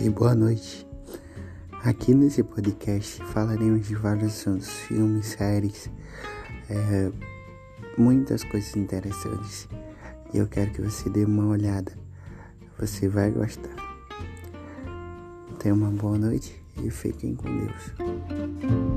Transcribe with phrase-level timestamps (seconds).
[0.00, 0.86] e boa noite.
[1.82, 5.90] Aqui nesse podcast falaremos de vários assuntos, filmes, séries,
[6.70, 7.10] é,
[7.96, 9.68] muitas coisas interessantes.
[10.32, 11.92] E eu quero que você dê uma olhada.
[12.78, 13.74] Você vai gostar.
[15.58, 18.87] Tenha uma boa noite e fiquem com Deus.